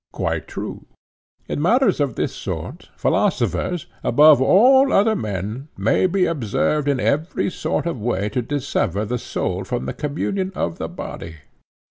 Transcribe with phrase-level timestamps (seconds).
[0.11, 0.87] Quite true.
[1.47, 7.51] In matters of this sort philosophers, above all other men, may be observed in every
[7.51, 11.35] sort of way to dissever the soul from the communion of the body.